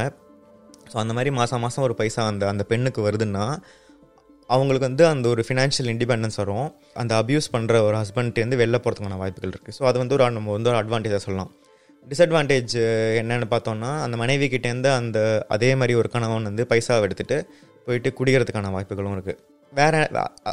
[0.92, 3.46] ஸோ அந்த மாதிரி மாதம் மாதம் ஒரு பைசா அந்த அந்த பெண்ணுக்கு வருதுன்னா
[4.50, 6.68] அவங்களுக்கு வந்து அந்த ஒரு ஃபினான்ஷியல் இண்டிபெண்டன்ஸ் வரும்.
[7.02, 10.72] அந்த அப்யூஸ் பண்ணுற ஒரு ஹஸ்பண்ட்லேருந்து வெளில போகிறதுக்கான வாய்ப்புகள் இருக்குது ஸோ அது வந்து ஒரு நம்ம வந்து
[10.74, 11.52] ஒரு அட்வான்டேஜாக சொல்லலாம்.
[12.08, 12.76] டிஸ்அட்வான்டேஜ்
[13.22, 15.20] என்னென்னு பார்த்தோம்னா அந்த மனைவி கிட்டேருந்து அந்த
[15.56, 17.38] அதே மாதிரி ஒரு கணவன் வந்து பைசாவை எடுத்துகிட்டு
[17.88, 19.40] போயிட்டு குடிக்கிறதுக்கான வாய்ப்புகளும் இருக்குது
[19.74, 20.00] வேறு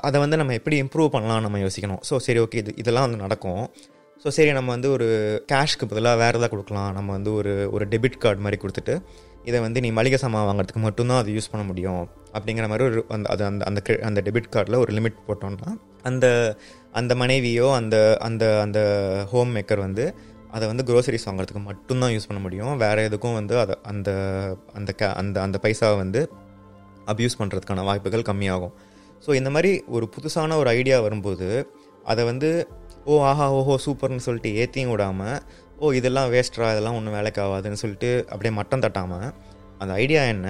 [0.09, 2.03] அதை வந்து நம்ம எப்படி இம்ப்ரூவ் பண்ணலாம் நம்ம யோசிக்கணும்.
[2.09, 3.63] ஸோ சரி ஓகே இது இதெல்லாம் வந்து நடக்கும்.
[4.23, 5.07] ஸோ சரி நம்ம வந்து ஒரு
[5.51, 6.91] கேஷ்க்கு பதிலாக வேறு எதாவது கொடுக்கலாம்.
[6.99, 8.95] நம்ம வந்து ஒரு ஒரு டெபிட் கார்டு மாதிரி கொடுத்துட்டு
[9.49, 12.03] இதை வந்து நீ மளிகை சாமான் வாங்குறதுக்கு மட்டும்தான் அது யூஸ் பண்ண முடியும்.
[12.37, 15.71] அப்படிங்கிற மாதிரி ஒரு அந்த அது அந்த அந்த அந்த டெபிட் கார்டில் ஒரு லிமிட் போட்டோம்னா
[16.11, 16.27] அந்த
[17.01, 17.97] அந்த மனைவியோ அந்த
[18.29, 18.81] அந்த அந்த
[19.33, 20.05] ஹோம் மேக்கர் வந்து
[20.51, 22.77] அதை வந்து க்ரோசரிஸ் வாங்குறதுக்கு மட்டும்தான் யூஸ் பண்ண முடியும்.
[22.77, 24.11] வேறு எதுக்கும் வந்து அதை அந்த
[24.73, 26.21] அந்த க அந்த அந்த பைசாவை வந்து
[27.07, 28.75] அப்யூஸ் பண்ணுறதுக்கான வாய்ப்புகள் கம்மியாகும்.
[29.27, 31.49] ஸோ இந்த மாதிரி ஒரு புதுசான ஒரு ஐடியா வரும்போது
[32.05, 32.51] அதை வந்து
[33.05, 35.39] ஓ ஆஹா ஓஹோ சூப்பர்னு சொல்லிட்டு ஏற்றியும் விடாமல்
[35.79, 39.29] ஓ இதெல்லாம் வேஸ்ட்ரா இதெல்லாம் ஒன்றும் வேலைக்கு ஆகாதுன்னு சொல்லிட்டு அப்படியே மட்டம் தட்டாமல்
[39.79, 40.49] அந்த ஐடியா என்ன?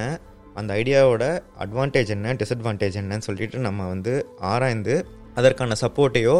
[0.54, 1.24] அந்த ஐடியாவோட
[1.58, 4.94] அட்வான்டேஜ் என்ன டிஸ்அட்வான்டேஜ் என்னன்னு சொல்லிட்டு நம்ம வந்து ஆராய்ந்து
[5.34, 6.36] அதற்கான சப்போர்ட்டையோ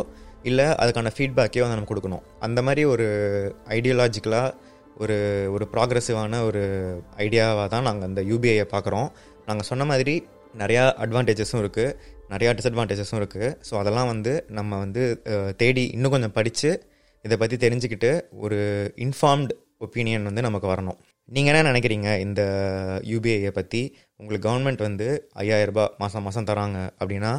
[0.48, 2.24] இல்லை அதுக்கான ஃபீட்பேக்கே வந்து நம்ம கொடுக்கணும்.
[2.46, 3.06] அந்த மாதிரி ஒரு
[3.76, 4.54] ஐடியாலாஜிக்கலாக
[5.02, 5.16] ஒரு
[5.54, 6.62] ஒரு ப்ராக்ரெசிவான ஒரு
[7.24, 9.08] ஐடியாவாக தான் நாங்கள் அந்த யூபிஐயை பார்க்குறோம்.
[9.48, 10.14] நாங்கள் சொன்ன மாதிரி
[10.62, 11.94] நிறையா அட்வான்டேஜஸும் இருக்குது
[12.32, 15.02] நிறையா டிஸ்அட்வான்டேஜஸும் இருக்குது ஸோ அதெல்லாம் வந்து நம்ம வந்து
[15.62, 16.70] தேடி இன்னும் கொஞ்சம் படித்து
[17.24, 18.10] இதை பற்றி தெரிஞ்சுக்கிட்டு
[18.44, 18.58] ஒரு
[19.04, 19.54] இன்ஃபார்ம்டு
[19.86, 20.98] ஒப்பீனியன் வந்து நமக்கு வரணும்.
[21.28, 22.42] நீங்கள் என்ன நினைக்கிறீங்க இந்த
[23.10, 23.80] யூபிஐயை பற்றி
[24.16, 25.08] உங்களுக்கு கவர்மெண்ட் வந்து
[25.42, 27.32] ஐயாயிரரூபா மாதம் மாதம் தராங்க அப்படின்னா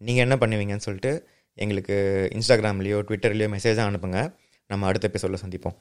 [0.00, 1.12] நீங்கள் என்ன பண்ணுவீங்கன்னு சொல்லிட்டு
[1.54, 4.34] எங்களுக்கு இன்ஸ்டாகிராம்லேயோ ட்விட்டர்லேயோ மெசேஜாக அனுப்புங்க.
[4.66, 5.76] நம்ம அடுத்த எபிசோடில் சந்திப்போம்.